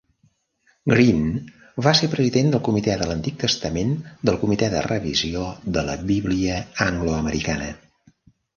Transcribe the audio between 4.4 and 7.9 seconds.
comitè de revisió de la Bíblia angloamericana.